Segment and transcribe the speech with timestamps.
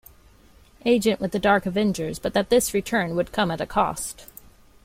[0.83, 4.25] Agent with the Dark Avengers but that this return would 'come at a cost.